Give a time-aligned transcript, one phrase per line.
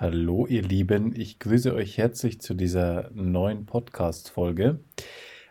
[0.00, 4.80] Hallo ihr Lieben, ich grüße euch herzlich zu dieser neuen Podcast-Folge.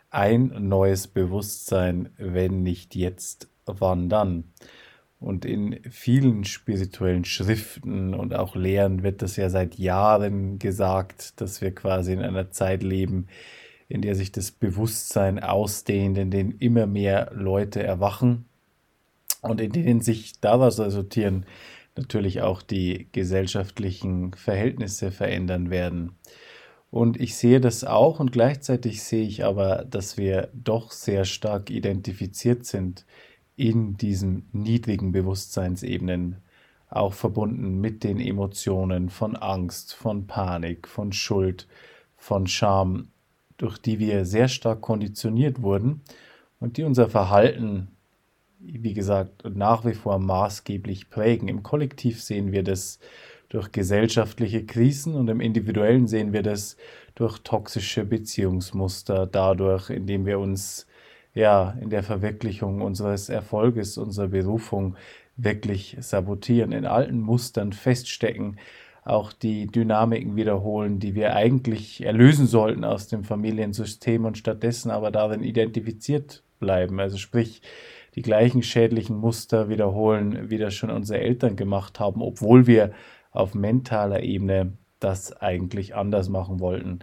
[0.09, 4.45] Ein neues Bewusstsein, wenn nicht jetzt, wann dann?
[5.19, 11.61] Und in vielen spirituellen Schriften und auch Lehren wird das ja seit Jahren gesagt, dass
[11.61, 13.27] wir quasi in einer Zeit leben,
[13.87, 18.45] in der sich das Bewusstsein ausdehnt, in denen immer mehr Leute erwachen
[19.43, 21.45] und in denen sich daraus resultieren
[21.95, 26.13] natürlich auch die gesellschaftlichen Verhältnisse verändern werden.
[26.91, 31.69] Und ich sehe das auch und gleichzeitig sehe ich aber, dass wir doch sehr stark
[31.69, 33.05] identifiziert sind
[33.55, 36.37] in diesen niedrigen Bewusstseinsebenen,
[36.89, 41.67] auch verbunden mit den Emotionen von Angst, von Panik, von Schuld,
[42.17, 43.09] von Scham,
[43.57, 46.01] durch die wir sehr stark konditioniert wurden
[46.59, 47.89] und die unser Verhalten
[48.59, 51.47] wie gesagt, nach wie vor maßgeblich prägen.
[51.47, 52.99] Im Kollektiv sehen wir das
[53.47, 56.77] durch gesellschaftliche Krisen und im Individuellen sehen wir das
[57.15, 60.85] durch toxische Beziehungsmuster, dadurch, indem wir uns
[61.33, 64.95] ja in der Verwirklichung unseres Erfolges, unserer Berufung
[65.35, 68.57] wirklich sabotieren, in alten Mustern feststecken,
[69.03, 75.09] auch die Dynamiken wiederholen, die wir eigentlich erlösen sollten aus dem Familiensystem und stattdessen aber
[75.09, 76.99] darin identifiziert bleiben.
[76.99, 77.61] Also sprich,
[78.15, 82.91] die gleichen schädlichen Muster wiederholen, wie das schon unsere Eltern gemacht haben, obwohl wir
[83.31, 86.99] auf mentaler Ebene das eigentlich anders machen wollten.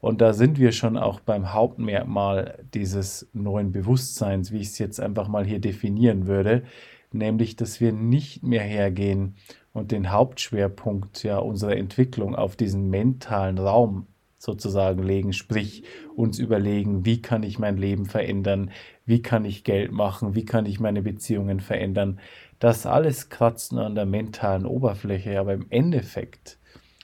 [0.00, 5.00] Und da sind wir schon auch beim Hauptmerkmal dieses neuen Bewusstseins, wie ich es jetzt
[5.00, 6.64] einfach mal hier definieren würde,
[7.10, 9.36] nämlich, dass wir nicht mehr hergehen
[9.72, 14.06] und den Hauptschwerpunkt ja unserer Entwicklung auf diesen mentalen Raum
[14.44, 15.82] sozusagen legen, sprich
[16.14, 18.70] uns überlegen, wie kann ich mein Leben verändern,
[19.06, 22.20] wie kann ich Geld machen, wie kann ich meine Beziehungen verändern.
[22.58, 26.58] Das alles kratzt nur an der mentalen Oberfläche, aber im Endeffekt,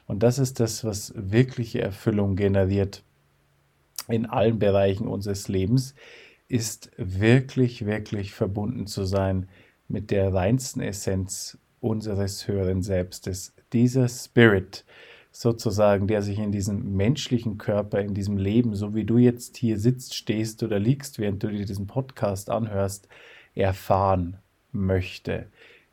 [0.06, 3.02] und das ist das, was wirkliche Erfüllung generiert
[4.08, 5.94] in allen Bereichen unseres Lebens,
[6.48, 9.48] ist wirklich, wirklich verbunden zu sein
[9.86, 13.54] mit der reinsten Essenz unseres höheren Selbstes.
[13.72, 14.84] Dieser Spirit,
[15.32, 19.78] sozusagen, der sich in diesem menschlichen Körper, in diesem Leben, so wie du jetzt hier
[19.78, 23.08] sitzt, stehst oder liegst, während du dir diesen Podcast anhörst,
[23.54, 24.38] erfahren
[24.72, 25.46] möchte.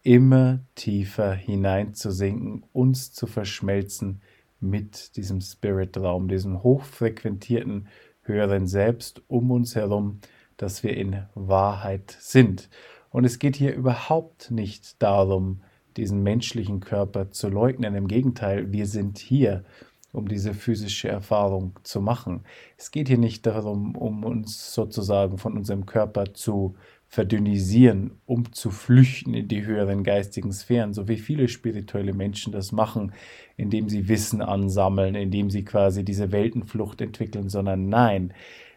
[0.03, 4.21] Immer tiefer hineinzusinken, uns zu verschmelzen
[4.59, 7.87] mit diesem Spiritraum, diesem hochfrequentierten
[8.23, 10.19] höheren Selbst um uns herum,
[10.57, 12.69] dass wir in Wahrheit sind.
[13.09, 15.61] Und es geht hier überhaupt nicht darum,
[15.97, 17.95] diesen menschlichen Körper zu leugnen.
[17.95, 19.63] Im Gegenteil, wir sind hier,
[20.11, 22.41] um diese physische Erfahrung zu machen.
[22.77, 26.75] Es geht hier nicht darum, um uns sozusagen von unserem Körper zu
[27.07, 32.71] verdünnisieren, um zu flüchten in die höheren geistigen Sphären, so wie viele spirituelle Menschen das
[32.71, 33.13] machen,
[33.55, 38.33] indem sie Wissen ansammeln, indem sie quasi diese Weltenflucht entwickeln, sondern nein,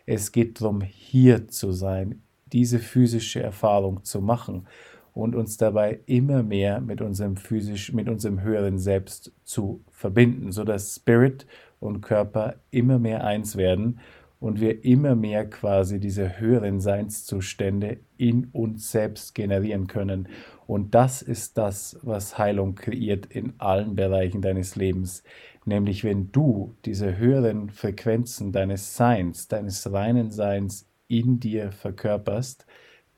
[0.06, 4.66] es geht darum, hier zu sein, diese physische Erfahrung zu machen
[5.12, 10.96] und uns dabei immer mehr mit unserem physisch, mit unserem höheren Selbst zu verbinden, sodass
[10.96, 11.46] Spirit
[11.80, 14.00] und Körper immer mehr eins werden
[14.40, 20.28] und wir immer mehr quasi diese höheren Seinszustände in uns selbst generieren können.
[20.66, 25.22] Und das ist das, was Heilung kreiert in allen Bereichen deines Lebens.
[25.66, 32.66] Nämlich wenn du diese höheren Frequenzen deines Seins, deines reinen Seins in dir verkörperst,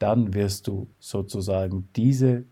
[0.02, 2.44] dann wirst du sozusagen diese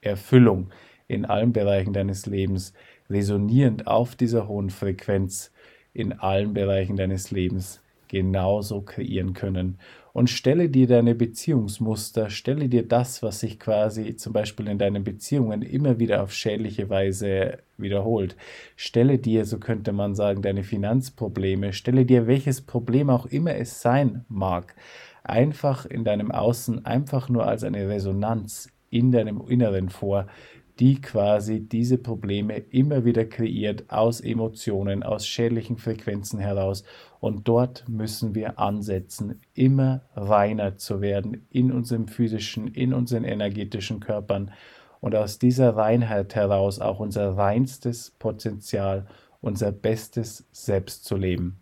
[0.00, 0.70] Erfüllung
[1.08, 2.72] in allen Bereichen deines Lebens
[3.10, 5.52] resonierend auf dieser hohen Frequenz
[5.92, 9.78] in allen Bereichen deines Lebens genauso kreieren können.
[10.12, 15.04] Und stelle dir deine Beziehungsmuster, stelle dir das, was sich quasi zum Beispiel in deinen
[15.04, 18.34] Beziehungen immer wieder auf schädliche Weise wiederholt.
[18.76, 23.82] Stelle dir, so könnte man sagen, deine Finanzprobleme, stelle dir welches Problem auch immer es
[23.82, 24.74] sein mag,
[25.22, 30.28] einfach in deinem Außen einfach nur als eine Resonanz in deinem Inneren vor,
[30.78, 36.84] die quasi diese Probleme immer wieder kreiert aus Emotionen, aus schädlichen Frequenzen heraus.
[37.20, 44.00] Und dort müssen wir ansetzen, immer reiner zu werden in unserem physischen, in unseren energetischen
[44.00, 44.50] Körpern
[45.00, 49.06] und aus dieser Reinheit heraus auch unser reinstes Potenzial,
[49.40, 51.58] unser bestes Selbst zu leben.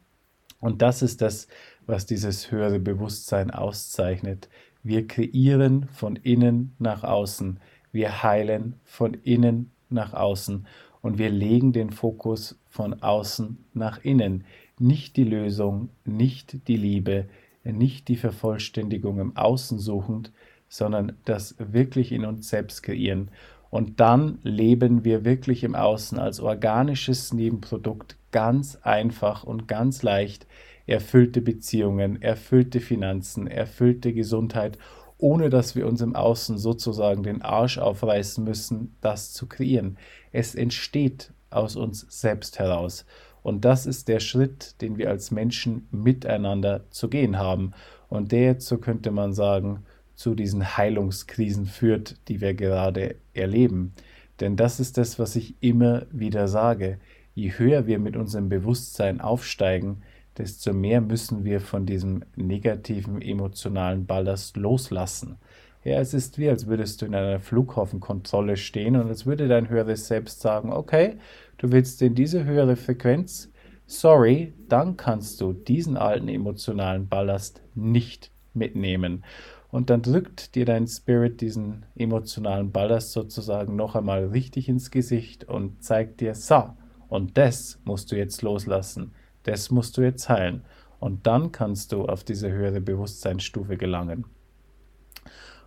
[0.60, 1.46] Und das ist das,
[1.86, 4.48] was dieses höhere Bewusstsein auszeichnet.
[4.82, 7.60] Wir kreieren von innen nach außen.
[7.94, 10.66] Wir heilen von innen nach außen.
[11.00, 14.44] Und wir legen den Fokus von außen nach innen.
[14.80, 17.26] Nicht die Lösung, nicht die Liebe,
[17.62, 20.32] nicht die Vervollständigung im Außen suchend,
[20.68, 23.30] sondern das wirklich in uns selbst kreieren.
[23.70, 30.48] Und dann leben wir wirklich im Außen als organisches Nebenprodukt ganz einfach und ganz leicht
[30.86, 34.78] erfüllte Beziehungen, erfüllte Finanzen, erfüllte Gesundheit,
[35.24, 39.96] ohne dass wir uns im Außen sozusagen den Arsch aufreißen müssen, das zu kreieren.
[40.32, 43.06] Es entsteht aus uns selbst heraus.
[43.42, 47.72] Und das ist der Schritt, den wir als Menschen miteinander zu gehen haben.
[48.10, 53.94] Und der so könnte man sagen, zu diesen Heilungskrisen führt, die wir gerade erleben.
[54.40, 56.98] Denn das ist das, was ich immer wieder sage.
[57.34, 60.02] Je höher wir mit unserem Bewusstsein aufsteigen,
[60.38, 65.38] desto mehr müssen wir von diesem negativen emotionalen Ballast loslassen.
[65.84, 69.68] Ja, es ist wie, als würdest du in einer Flughafenkontrolle stehen und als würde dein
[69.68, 71.18] höheres Selbst sagen, okay,
[71.58, 73.52] du willst in diese höhere Frequenz,
[73.86, 79.24] sorry, dann kannst du diesen alten emotionalen Ballast nicht mitnehmen.
[79.70, 85.44] Und dann drückt dir dein Spirit diesen emotionalen Ballast sozusagen noch einmal richtig ins Gesicht
[85.44, 86.70] und zeigt dir, so,
[87.08, 89.12] und das musst du jetzt loslassen.
[89.44, 90.62] Das musst du jetzt heilen.
[91.00, 94.24] Und dann kannst du auf diese höhere Bewusstseinsstufe gelangen.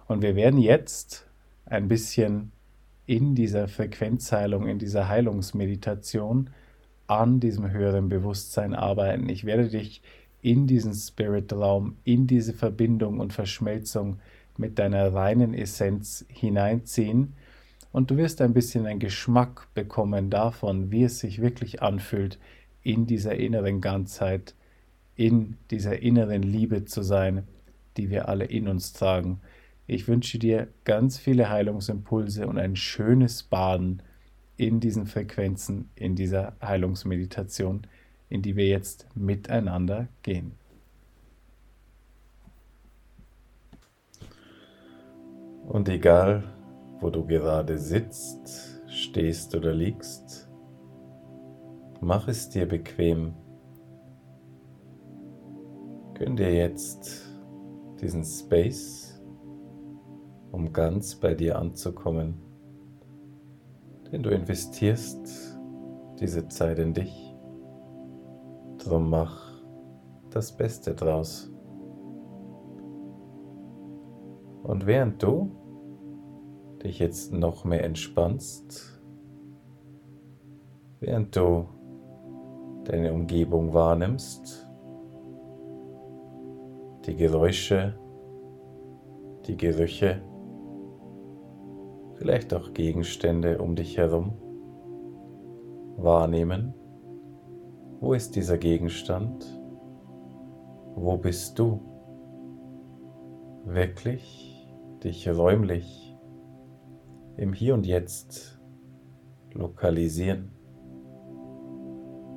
[0.07, 1.27] Und wir werden jetzt
[1.65, 2.51] ein bisschen
[3.06, 6.50] in dieser Frequenzheilung, in dieser Heilungsmeditation
[7.07, 9.29] an diesem höheren Bewusstsein arbeiten.
[9.29, 10.01] Ich werde dich
[10.41, 14.19] in diesen Spirit-Raum, in diese Verbindung und Verschmelzung
[14.57, 17.33] mit deiner reinen Essenz hineinziehen.
[17.91, 22.38] Und du wirst ein bisschen einen Geschmack bekommen davon, wie es sich wirklich anfühlt,
[22.87, 24.55] in dieser inneren Ganzheit,
[25.17, 27.45] in dieser inneren Liebe zu sein,
[27.97, 29.41] die wir alle in uns tragen.
[29.87, 34.01] Ich wünsche dir ganz viele Heilungsimpulse und ein schönes Baden
[34.55, 37.81] in diesen Frequenzen, in dieser Heilungsmeditation,
[38.29, 40.53] in die wir jetzt miteinander gehen.
[45.67, 46.41] Und egal,
[47.01, 50.46] wo du gerade sitzt, stehst oder liegst,
[52.01, 53.33] Mach es dir bequem.
[56.13, 57.27] Gönn dir jetzt
[58.01, 59.21] diesen Space,
[60.51, 62.35] um ganz bei dir anzukommen.
[64.11, 65.57] Denn du investierst
[66.19, 67.35] diese Zeit in dich.
[68.77, 69.61] Drum mach
[70.29, 71.51] das Beste draus.
[74.63, 75.51] Und während du
[76.83, 79.01] dich jetzt noch mehr entspannst,
[80.99, 81.67] während du
[82.87, 84.69] deine Umgebung wahrnimmst,
[87.05, 87.99] die Geräusche,
[89.45, 90.21] die Gerüche,
[92.15, 94.33] vielleicht auch Gegenstände um dich herum
[95.97, 96.73] wahrnehmen.
[97.99, 99.45] Wo ist dieser Gegenstand?
[100.95, 101.81] Wo bist du?
[103.65, 104.65] Wirklich
[105.03, 106.15] dich räumlich
[107.35, 108.61] im Hier und Jetzt
[109.53, 110.56] lokalisieren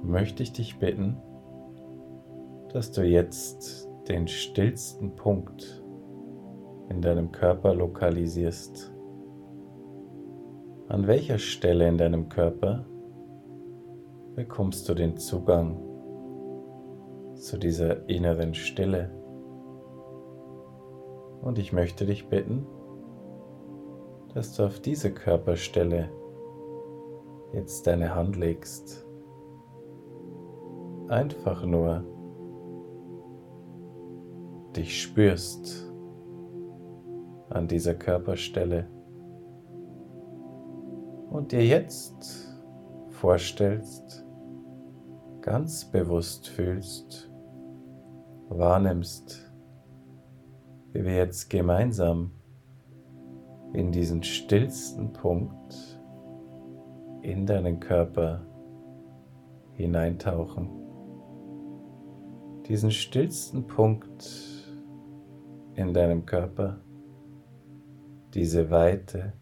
[0.02, 1.16] möchte ich dich bitten,
[2.72, 5.84] dass du jetzt den stillsten Punkt
[6.88, 8.92] in deinem Körper lokalisierst.
[10.88, 12.86] An welcher Stelle in deinem Körper
[14.34, 15.80] bekommst du den Zugang
[17.34, 19.10] zu dieser inneren Stille?
[21.42, 22.66] Und ich möchte dich bitten,
[24.34, 26.10] dass du auf diese Körperstelle
[27.52, 29.09] jetzt deine Hand legst
[31.10, 32.04] einfach nur
[34.76, 35.92] dich spürst
[37.48, 38.88] an dieser Körperstelle
[41.30, 42.56] und dir jetzt
[43.08, 44.24] vorstellst,
[45.40, 47.28] ganz bewusst fühlst,
[48.48, 49.52] wahrnimmst,
[50.92, 52.30] wie wir jetzt gemeinsam
[53.72, 56.00] in diesen stillsten Punkt
[57.22, 58.46] in deinen Körper
[59.74, 60.79] hineintauchen
[62.70, 64.30] diesen stillsten Punkt
[65.74, 66.78] in deinem Körper,
[68.32, 69.32] diese Weite,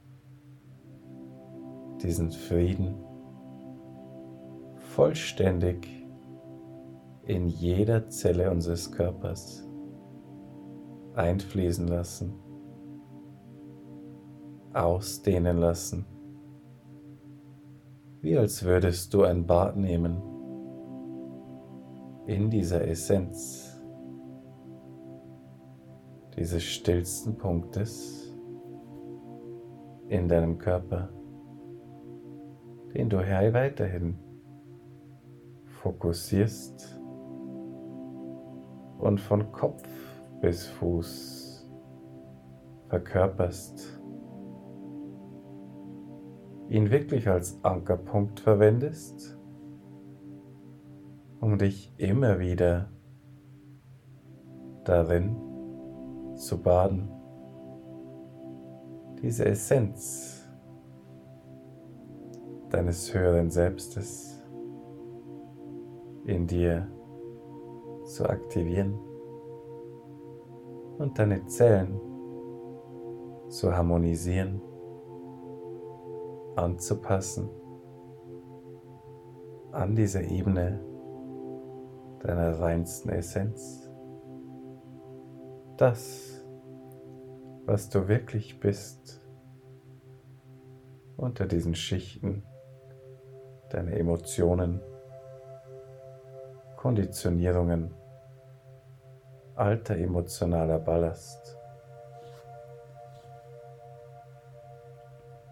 [2.03, 2.95] diesen Frieden
[4.77, 5.87] vollständig
[7.27, 9.63] in jeder Zelle unseres Körpers
[11.15, 12.33] einfließen lassen,
[14.73, 16.07] ausdehnen lassen,
[18.23, 20.28] wie als würdest du ein Bad nehmen
[22.29, 23.81] in dieser Essenz
[26.37, 28.39] dieses stillsten Punktes
[30.09, 31.09] in deinem Körper,
[32.95, 34.19] den du weiterhin
[35.81, 37.01] fokussierst
[38.99, 39.89] und von Kopf
[40.43, 41.67] bis Fuß
[42.89, 43.99] verkörperst.
[46.69, 49.38] ihn wirklich als Ankerpunkt verwendest,
[51.41, 52.89] um dich immer wieder
[54.85, 55.37] darin
[56.35, 57.11] zu baden,
[59.23, 60.49] diese Essenz
[62.71, 64.43] deines höheren Selbstes
[66.25, 66.87] in dir
[68.05, 68.99] zu aktivieren
[70.99, 72.01] und deine Zellen
[73.49, 74.61] zu harmonisieren,
[76.57, 77.49] anzupassen
[79.73, 80.88] an diese Ebene
[82.21, 83.91] deiner reinsten Essenz.
[85.77, 86.45] Das,
[87.67, 89.21] was du wirklich bist,
[91.17, 92.45] unter diesen Schichten
[93.71, 94.81] deiner Emotionen,
[96.77, 97.95] Konditionierungen,
[99.55, 101.59] alter emotionaler Ballast.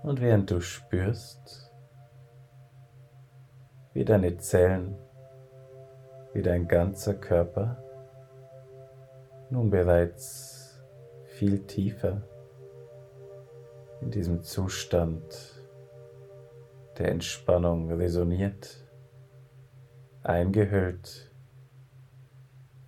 [0.03, 1.73] Und während du spürst,
[3.93, 4.97] wie deine Zellen,
[6.37, 7.83] wie dein ganzer Körper
[9.49, 10.79] nun bereits
[11.25, 12.21] viel tiefer
[14.03, 15.23] in diesem Zustand
[16.99, 18.87] der Entspannung resoniert,
[20.25, 21.33] eingehüllt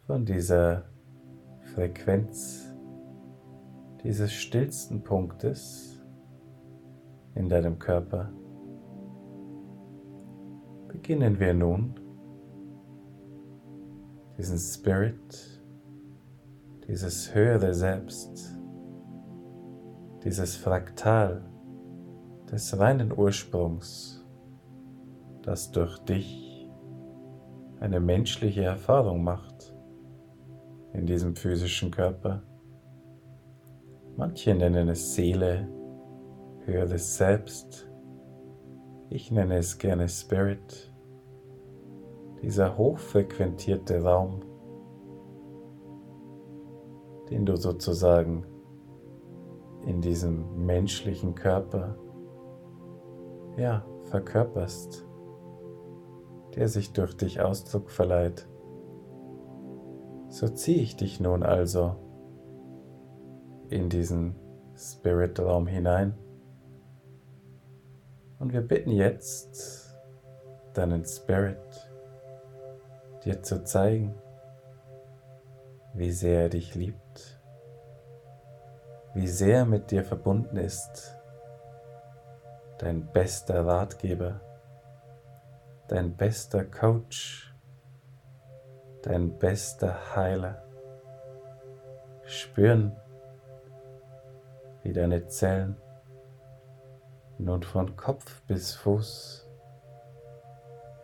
[0.07, 0.85] von dieser
[1.75, 2.71] Frequenz
[4.03, 6.03] dieses stillsten Punktes
[7.35, 8.31] in deinem Körper.
[10.89, 12.08] Beginnen wir nun
[14.39, 15.61] diesen Spirit,
[16.87, 18.57] dieses höhere Selbst,
[20.23, 21.45] dieses Fraktal
[22.51, 24.25] des reinen Ursprungs,
[25.43, 26.71] das durch dich
[27.81, 29.75] eine menschliche Erfahrung macht
[30.93, 32.43] in diesem physischen Körper.
[34.17, 35.69] Manche nennen es Seele,
[36.65, 37.91] höheres Selbst.
[39.11, 40.88] Ich nenne es gerne Spirit.
[42.43, 44.41] Dieser hochfrequentierte Raum,
[47.31, 48.47] den du sozusagen
[49.87, 51.97] in diesem menschlichen Körper
[53.57, 55.07] ja, verkörperst,
[56.55, 58.49] der sich durch dich Ausdruck verleiht.
[60.29, 61.97] So ziehe ich dich nun also
[63.69, 64.37] in diesen
[64.77, 66.15] Spirit-Raum hinein.
[68.39, 69.97] Und wir bitten jetzt
[70.75, 71.88] deinen Spirit
[73.29, 74.15] dir zu zeigen,
[75.93, 77.39] wie sehr er dich liebt,
[79.13, 81.15] wie sehr er mit dir verbunden ist,
[82.79, 84.41] dein bester Ratgeber,
[85.89, 87.55] dein bester Coach,
[89.03, 90.63] dein bester Heiler.
[92.25, 92.97] Spüren,
[94.83, 95.77] wie deine Zellen
[97.39, 99.49] nun von Kopf bis Fuß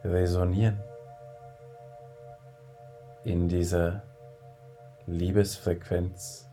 [0.04, 0.82] resonieren
[3.24, 4.02] in dieser
[5.06, 6.50] Liebesfrequenz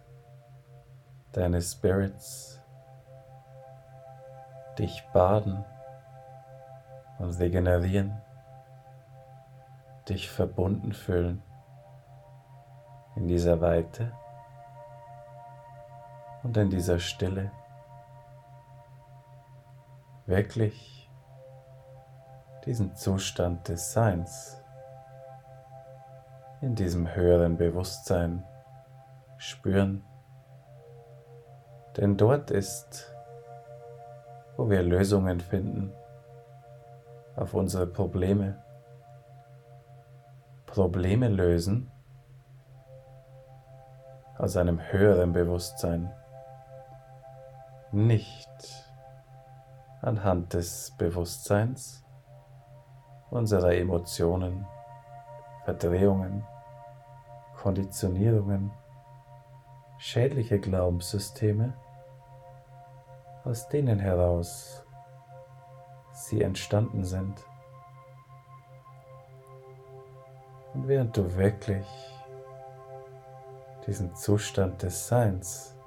[1.33, 2.61] deines Spirits,
[4.79, 5.65] dich baden
[7.19, 8.21] und regenerieren,
[10.07, 11.43] dich verbunden fühlen
[13.17, 14.13] in dieser Weite
[16.43, 17.51] und in dieser Stille.
[20.25, 21.09] Wirklich
[22.65, 24.60] diesen Zustand des Seins
[26.61, 28.43] in diesem höheren Bewusstsein
[29.37, 30.03] spüren.
[31.97, 33.13] Denn dort ist,
[34.57, 35.91] wo wir Lösungen finden
[37.35, 38.63] auf unsere Probleme.
[40.67, 41.91] Probleme lösen
[44.37, 46.13] aus einem höheren Bewusstsein,
[47.91, 48.49] nicht
[50.01, 52.03] anhand des Bewusstseins
[53.29, 54.65] unserer Emotionen,
[55.65, 56.45] Verdrehungen,
[57.61, 58.71] Konditionierungen,
[59.99, 61.75] schädliche Glaubenssysteme,
[63.43, 64.83] aus denen heraus
[66.11, 67.45] sie entstanden sind.
[70.73, 71.85] Und während du wirklich
[73.85, 75.77] diesen Zustand des Seins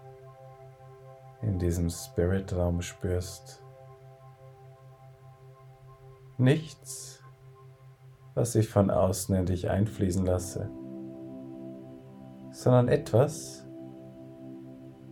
[1.42, 3.64] in diesem Spiritraum spürst,
[6.38, 7.20] nichts,
[8.34, 10.70] was ich von außen in dich einfließen lasse,
[12.54, 13.66] sondern etwas,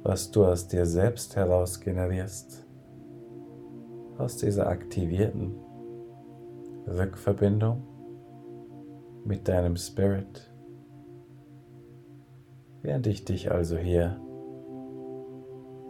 [0.05, 2.65] was du aus dir selbst heraus generierst,
[4.17, 5.57] aus dieser aktivierten
[6.87, 7.83] Rückverbindung
[9.25, 10.55] mit deinem Spirit.
[12.81, 14.21] Während ich dich also hier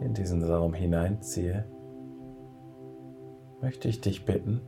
[0.01, 1.65] in diesen Raum hineinziehe,
[3.61, 4.61] möchte ich dich bitten,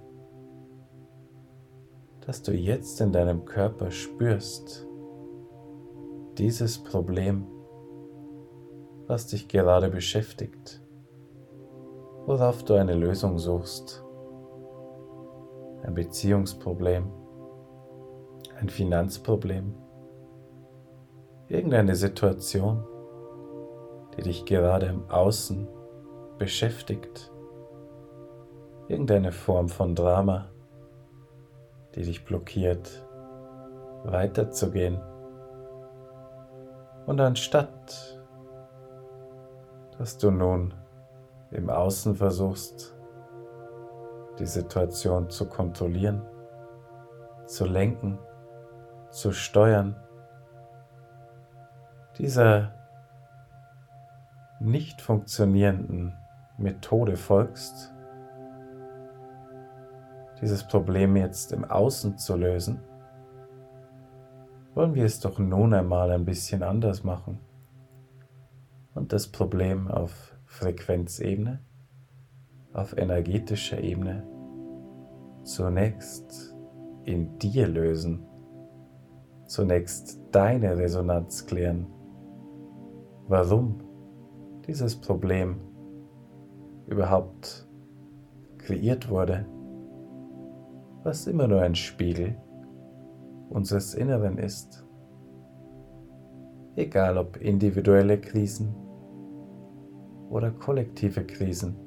[2.22, 4.85] dass du jetzt in deinem Körper spürst,
[6.38, 7.48] dieses Problem,
[9.08, 10.82] was dich gerade beschäftigt,
[12.25, 14.04] worauf du eine Lösung suchst.
[15.84, 17.12] Ein Beziehungsproblem,
[18.60, 19.75] ein Finanzproblem,
[21.48, 22.84] irgendeine Situation,
[24.18, 25.68] die dich gerade im Außen
[26.38, 27.32] beschäftigt,
[28.88, 30.50] irgendeine Form von Drama,
[31.96, 33.08] die dich blockiert,
[34.04, 35.00] weiterzugehen.
[37.05, 38.19] Und anstatt,
[39.97, 40.74] dass du nun
[41.51, 42.95] im Außen versuchst,
[44.39, 46.21] die Situation zu kontrollieren,
[47.45, 48.17] zu lenken,
[49.12, 49.95] zu steuern,
[52.17, 52.74] dieser
[54.59, 56.17] nicht funktionierenden
[56.57, 57.93] Methode folgst,
[60.41, 62.81] dieses Problem jetzt im Außen zu lösen,
[64.75, 67.39] wollen wir es doch nun einmal ein bisschen anders machen?
[68.94, 71.62] Und das Problem auf Frequenzebene,
[72.74, 74.27] auf energetischer Ebene?
[75.44, 76.53] Zunächst
[77.05, 78.25] in dir lösen,
[79.46, 81.88] zunächst deine Resonanz klären,
[83.27, 83.79] warum
[84.67, 85.62] dieses Problem
[86.88, 87.67] überhaupt
[88.58, 89.46] kreiert wurde?
[91.03, 92.36] Was immer nur ein Spiegel
[93.55, 94.85] unseres Inneren ist.
[96.75, 98.75] Egal ob individuelle Krisen
[100.29, 101.77] oder kollektive Krisen.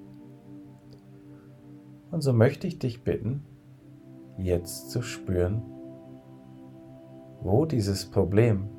[2.10, 3.44] Und so möchte ich dich bitten,
[4.38, 5.62] jetzt zu spüren,
[7.42, 8.70] wo dieses Problem,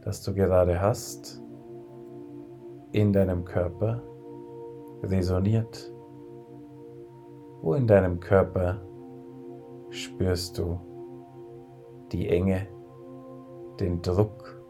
[0.00, 1.42] das du gerade hast,
[2.92, 4.02] in deinem Körper
[5.02, 5.92] resoniert,
[7.60, 8.80] wo in deinem Körper
[9.90, 10.80] spürst du
[12.12, 12.68] die Enge,
[13.80, 14.60] den Druck,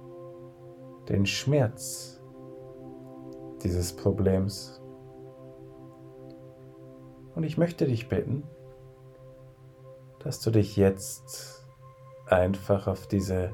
[1.09, 2.21] den Schmerz
[3.63, 4.81] dieses Problems.
[7.35, 8.45] Und ich möchte dich bitten,
[10.21, 11.67] dass du dich jetzt
[12.27, 13.53] einfach auf diese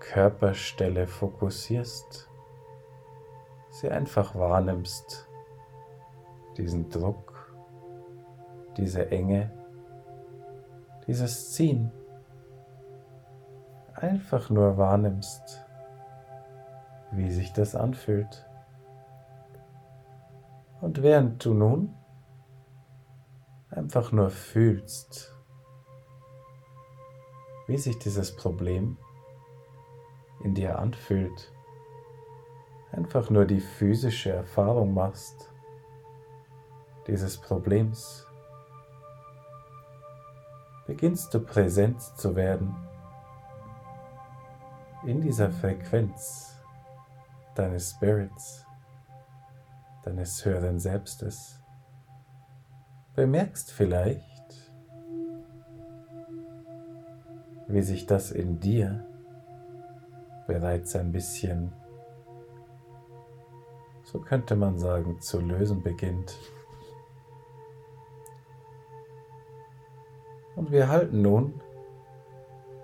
[0.00, 2.28] Körperstelle fokussierst,
[3.70, 5.28] sie einfach wahrnimmst,
[6.56, 7.54] diesen Druck,
[8.76, 9.52] diese Enge,
[11.06, 11.92] dieses Ziehen
[14.02, 15.64] einfach nur wahrnimmst,
[17.12, 18.44] wie sich das anfühlt.
[20.80, 21.94] Und während du nun
[23.70, 25.32] einfach nur fühlst,
[27.68, 28.98] wie sich dieses Problem
[30.42, 31.52] in dir anfühlt,
[32.90, 35.48] einfach nur die physische Erfahrung machst
[37.06, 38.26] dieses Problems,
[40.88, 42.74] beginnst du präsent zu werden
[45.04, 46.56] in dieser Frequenz
[47.54, 48.66] deines Spirits,
[50.04, 51.60] deines höheren Selbstes.
[53.14, 54.72] Bemerkst vielleicht,
[57.68, 59.06] wie sich das in dir
[60.46, 61.72] bereits ein bisschen,
[64.04, 66.38] so könnte man sagen, zu lösen beginnt.
[70.54, 71.60] Und wir halten nun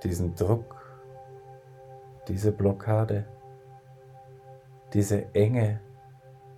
[0.03, 0.78] diesen Druck,
[2.29, 3.25] diese Blockade,
[4.93, 5.81] diese Enge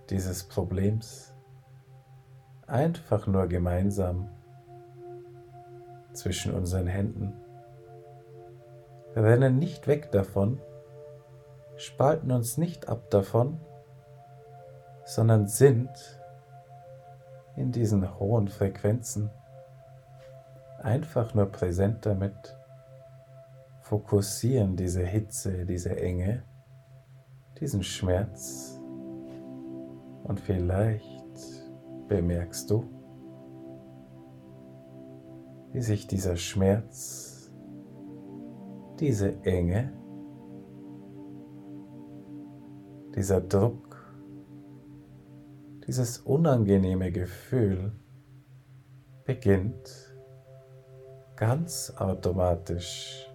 [0.09, 1.33] dieses Problems
[2.67, 4.29] einfach nur gemeinsam
[6.13, 7.33] zwischen unseren Händen.
[9.13, 10.61] Wir rennen nicht weg davon,
[11.77, 13.59] spalten uns nicht ab davon,
[15.05, 15.89] sondern sind
[17.55, 19.29] in diesen hohen Frequenzen
[20.81, 22.57] einfach nur präsent damit,
[23.91, 26.45] fokussieren diese Hitze, diese Enge,
[27.59, 28.79] diesen Schmerz.
[30.23, 31.35] Und vielleicht
[32.07, 32.85] bemerkst du,
[35.73, 37.51] wie sich dieser Schmerz,
[39.01, 39.91] diese Enge,
[43.13, 44.15] dieser Druck,
[45.85, 47.91] dieses unangenehme Gefühl
[49.25, 50.15] beginnt
[51.35, 53.27] ganz automatisch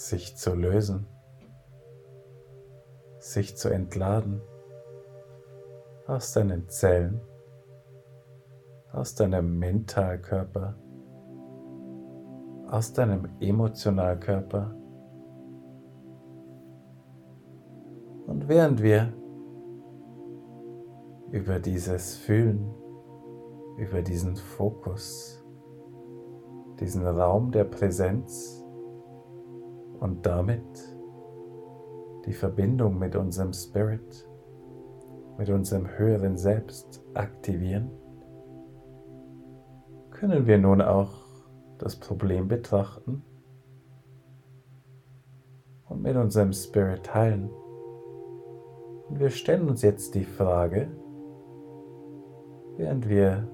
[0.00, 1.06] sich zu lösen,
[3.18, 4.40] sich zu entladen
[6.06, 7.20] aus deinen Zellen,
[8.92, 10.74] aus deinem Mentalkörper,
[12.68, 14.74] aus deinem Emotionalkörper.
[18.26, 19.12] Und während wir
[21.30, 22.74] über dieses Fühlen
[23.76, 25.44] über diesen Fokus,
[26.80, 28.59] diesen Raum der Präsenz
[30.00, 30.62] und damit
[32.26, 34.28] die Verbindung mit unserem Spirit,
[35.38, 37.90] mit unserem höheren Selbst aktivieren,
[40.10, 41.12] können wir nun auch
[41.78, 43.22] das Problem betrachten
[45.88, 47.50] und mit unserem Spirit teilen.
[49.08, 50.88] Und wir stellen uns jetzt die Frage,
[52.76, 53.48] während wir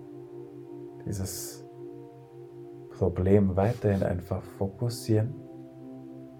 [1.06, 1.64] dieses
[2.90, 5.45] Problem weiterhin einfach fokussieren,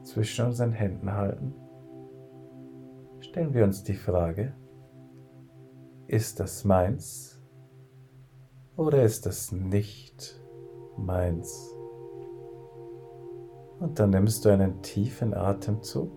[0.07, 1.55] zwischen unseren Händen halten,
[3.21, 4.55] stellen wir uns die Frage,
[6.07, 7.42] ist das meins
[8.77, 10.40] oder ist das nicht
[10.97, 11.75] meins?
[13.81, 16.12] Und dann nimmst du einen tiefen Atemzug,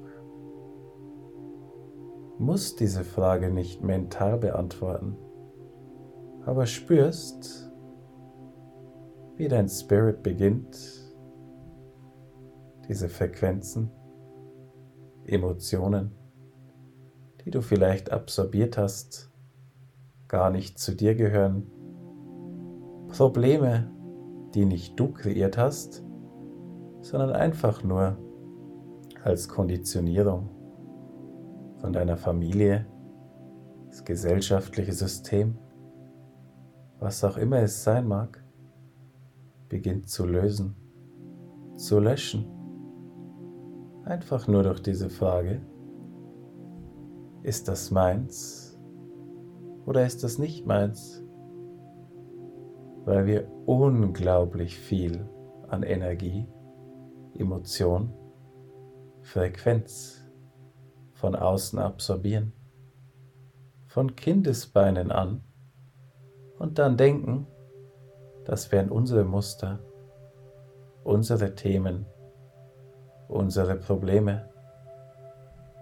[2.37, 5.17] musst diese Frage nicht mental beantworten,
[6.45, 7.69] aber spürst,
[9.35, 11.08] wie dein Spirit beginnt,
[12.89, 13.91] diese Frequenzen,
[15.25, 16.11] Emotionen,
[17.45, 19.31] die du vielleicht absorbiert hast,
[20.27, 21.67] gar nicht zu dir gehören,
[23.09, 23.91] Probleme,
[24.55, 26.03] die nicht du kreiert hast,
[27.01, 28.17] sondern einfach nur
[29.23, 30.49] als Konditionierung
[31.77, 32.87] von deiner Familie,
[33.87, 35.57] das gesellschaftliche System,
[36.99, 38.43] was auch immer es sein mag,
[39.69, 40.75] beginnt zu lösen,
[41.75, 42.58] zu löschen.
[44.09, 45.61] Einfach nur durch diese Frage,
[47.43, 48.75] ist das meins
[49.85, 51.23] oder ist das nicht meins?
[53.05, 55.29] Weil wir unglaublich viel
[55.67, 56.47] an Energie,
[57.37, 58.11] Emotion,
[59.21, 60.27] Frequenz
[61.13, 62.53] von außen absorbieren,
[63.85, 65.43] von Kindesbeinen an
[66.57, 67.45] und dann denken,
[68.43, 69.77] das wären unsere Muster,
[71.03, 72.07] unsere Themen,
[73.29, 74.49] unsere Probleme,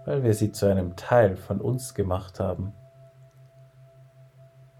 [0.04, 2.72] weil wir sie zu einem Teil von uns gemacht haben.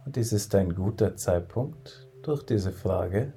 [0.05, 3.33] Und dies ist ein guter Zeitpunkt durch diese Frage,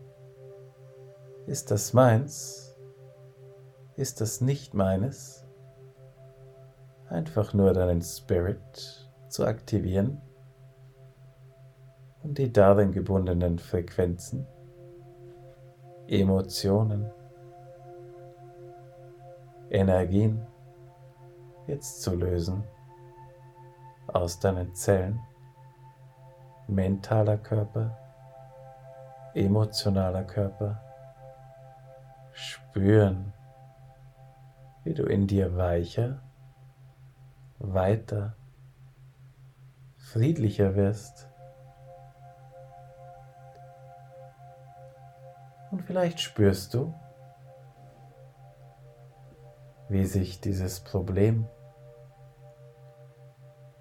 [1.48, 2.78] ist das meins?
[3.96, 5.46] Ist das nicht meines?
[7.10, 10.22] Einfach nur deinen Spirit zu aktivieren
[12.24, 14.46] und die darin gebundenen Frequenzen,
[16.08, 17.12] Emotionen,
[19.72, 20.46] Energien
[21.66, 22.64] jetzt zu lösen
[24.08, 25.22] aus deinen Zellen,
[26.68, 27.98] mentaler Körper,
[29.34, 30.82] emotionaler Körper,
[32.34, 33.32] spüren,
[34.84, 36.22] wie du in dir weicher,
[37.60, 38.36] weiter,
[39.96, 41.30] friedlicher wirst.
[45.72, 46.94] Und vielleicht spürst du,
[49.92, 51.50] wie sich dieses Problem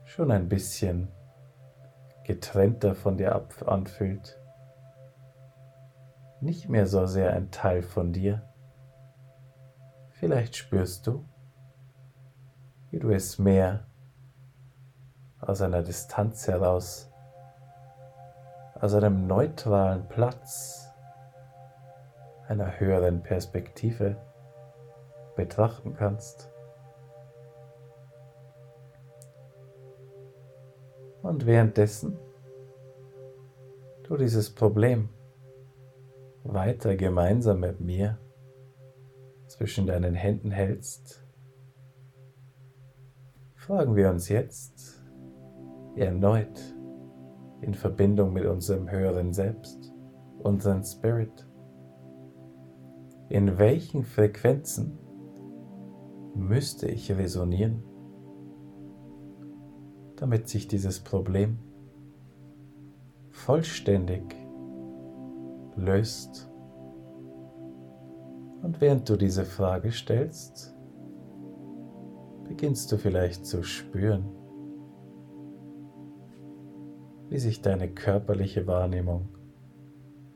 [0.03, 1.07] schon ein bisschen
[2.25, 4.37] getrennter von dir anfühlt.
[6.41, 8.43] Nicht mehr so sehr ein Teil von dir.
[10.11, 11.25] Vielleicht spürst du,
[12.91, 13.87] wie du es mehr
[15.39, 17.09] aus einer Distanz heraus,
[18.75, 20.93] aus einem neutralen Platz
[22.49, 24.17] einer höheren Perspektive
[25.41, 26.51] betrachten kannst.
[31.23, 32.19] Und währenddessen
[34.03, 35.09] du dieses Problem
[36.45, 38.19] weiter gemeinsam mit mir
[39.47, 41.27] zwischen deinen Händen hältst,
[43.55, 45.03] fragen wir uns jetzt
[45.97, 46.61] erneut
[47.63, 49.95] in Verbindung mit unserem höheren Selbst,
[50.43, 51.47] unseren Spirit,
[53.31, 54.99] in welchen Frequenzen
[56.35, 57.83] müsste ich resonieren,
[60.17, 61.59] damit sich dieses Problem
[63.31, 64.37] vollständig
[65.77, 66.51] löst.
[68.63, 70.77] Und während du diese Frage stellst,
[72.45, 74.27] beginnst du vielleicht zu spüren,
[77.29, 79.29] wie sich deine körperliche Wahrnehmung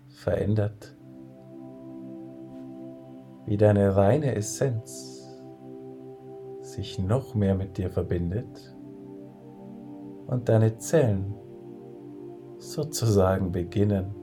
[0.08, 0.96] verändert
[3.46, 5.13] wie deine reine Essenz
[6.74, 8.76] sich noch mehr mit dir verbindet
[10.26, 11.34] und deine Zellen
[12.58, 14.14] sozusagen beginnen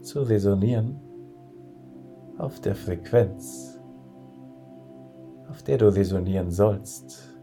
[0.00, 1.00] zu resonieren
[2.38, 3.78] auf der Frequenz,
[5.48, 7.36] auf der du resonieren sollst.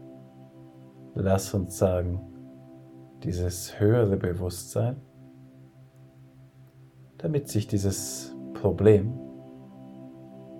[1.14, 2.20] Lass uns sagen,
[3.22, 4.96] dieses höhere Bewusstsein,
[7.18, 9.18] damit sich dieses Problem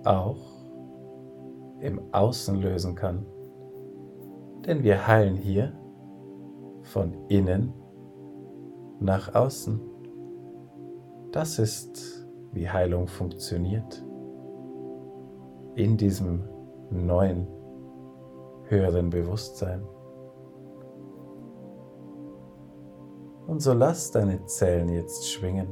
[0.03, 0.59] auch
[1.81, 3.25] im Außen lösen kann.
[4.69, 5.73] Denn wir heilen hier
[6.83, 7.73] von innen
[8.99, 9.81] nach außen.
[11.31, 14.05] Das ist, wie Heilung funktioniert.
[15.73, 16.43] In diesem
[16.91, 17.47] neuen,
[18.65, 19.81] höheren Bewusstsein.
[23.47, 25.69] Und so lass deine Zellen jetzt schwingen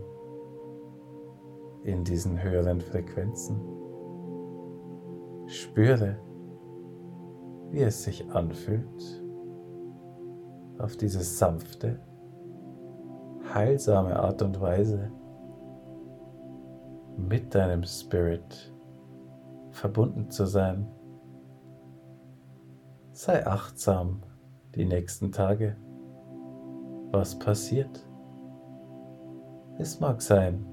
[1.84, 3.62] in diesen höheren Frequenzen.
[5.46, 6.18] Spüre,
[7.72, 9.24] wie es sich anfühlt,
[10.80, 12.00] auf diese sanfte,
[13.54, 15.12] heilsame Art und Weise
[17.18, 18.74] mit deinem Spirit
[19.72, 20.88] verbunden zu sein.
[23.12, 24.22] Sei achtsam
[24.76, 25.76] die nächsten Tage
[27.12, 28.06] was passiert.
[29.78, 30.66] Es mag sein,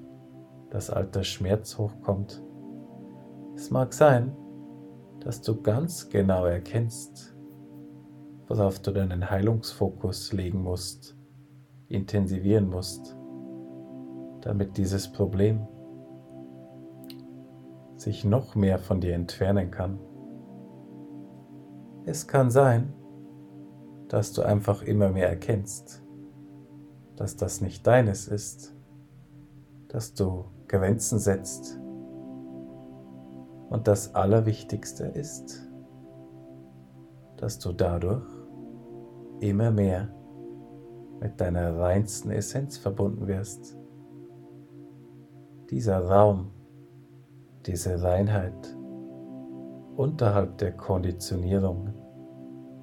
[0.71, 2.43] dass alter Schmerz hochkommt.
[3.55, 4.37] Es mag sein,
[5.25, 7.35] dass du ganz genau erkennst,
[8.47, 11.17] worauf du deinen Heilungsfokus legen musst,
[11.89, 13.17] intensivieren musst,
[14.43, 15.67] damit dieses Problem
[17.97, 19.99] sich noch mehr von dir entfernen kann.
[22.05, 22.93] Es kann sein,
[24.09, 26.05] dass du einfach immer mehr erkennst,
[27.17, 28.77] dass das nicht deines ist,
[29.89, 31.81] dass du Grenzen setzt.
[33.71, 35.69] Und das Allerwichtigste ist,
[37.37, 38.25] dass du dadurch
[39.41, 40.09] immer mehr
[41.21, 43.79] mit deiner reinsten Essenz verbunden wirst.
[45.71, 46.51] Dieser Raum,
[47.67, 48.77] diese Reinheit
[49.97, 51.93] unterhalb der Konditionierung,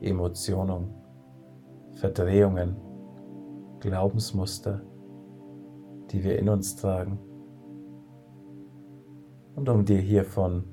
[0.02, 0.94] Emotionen,
[1.94, 2.76] Verdrehungen,
[3.80, 4.82] Glaubensmuster,
[6.12, 7.20] die wir in uns tragen.
[9.56, 10.71] Und um dir hiervon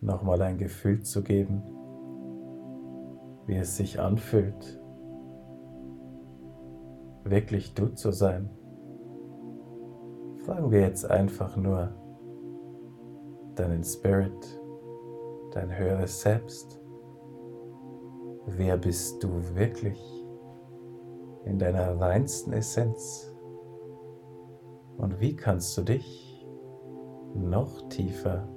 [0.00, 1.62] nochmal ein Gefühl zu geben,
[3.46, 4.80] wie es sich anfühlt,
[7.24, 8.50] wirklich du zu sein,
[10.44, 11.94] fragen wir jetzt einfach nur
[13.54, 14.60] deinen Spirit,
[15.52, 16.80] dein höheres Selbst.
[18.46, 20.16] Wer bist du wirklich?
[21.46, 23.32] in deiner reinsten Essenz?
[24.98, 26.46] Und wie kannst du dich
[27.34, 28.48] noch tiefer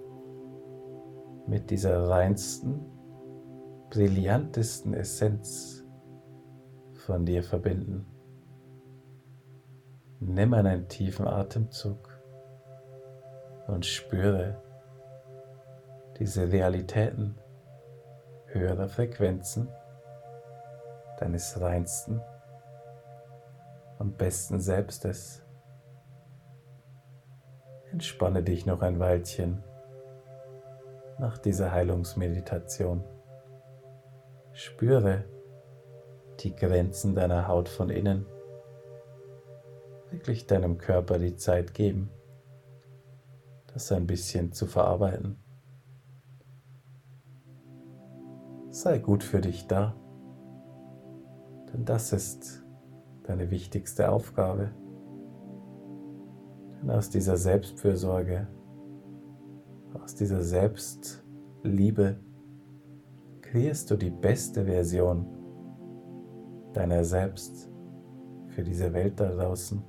[1.50, 2.86] mit dieser reinsten,
[3.90, 5.84] brillantesten Essenz
[6.94, 8.06] von dir verbinden?
[10.20, 12.22] Nimm einen tiefen Atemzug
[13.66, 14.62] und spüre
[16.20, 17.36] diese Realitäten
[18.46, 19.70] höherer Frequenzen
[21.20, 22.22] deines reinsten
[23.98, 25.44] und besten Selbstes.
[27.92, 29.64] Entspanne dich noch ein Weilchen
[31.20, 33.04] nach dieser Heilungsmeditation.
[34.54, 35.26] Spüre
[36.40, 38.26] die Grenzen deiner Haut von innen.
[40.10, 42.10] Wirklich deinem Körper die Zeit geben,
[43.74, 45.38] das ein bisschen zu verarbeiten.
[48.70, 49.96] Sei gut für dich da,
[51.72, 52.64] denn das ist
[53.24, 54.72] deine wichtigste Aufgabe.
[56.82, 58.48] Denn aus dieser Selbstfürsorge,
[60.04, 62.18] aus dieser Selbstliebe
[63.42, 65.26] kreierst du die beste Version
[66.74, 67.70] deiner selbst
[68.48, 69.82] für diese Welt da draußen.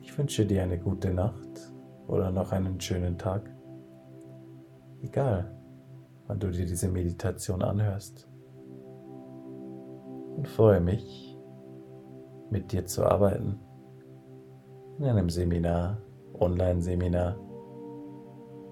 [0.00, 1.72] Ich wünsche dir eine gute Nacht
[2.06, 3.50] oder noch einen schönen Tag.
[5.02, 5.56] Egal,
[6.26, 8.28] wann du dir diese Meditation anhörst
[10.36, 11.38] und freue mich,
[12.50, 13.60] mit dir zu arbeiten
[14.98, 15.98] in einem Seminar,
[16.34, 17.36] Online-Seminar,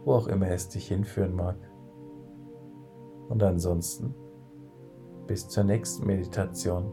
[0.09, 1.57] wo auch immer es dich hinführen mag.
[3.29, 4.15] Und ansonsten
[5.27, 6.91] bis zur nächsten Meditation.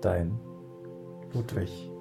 [0.00, 0.40] Dein
[1.32, 1.93] Ludwig.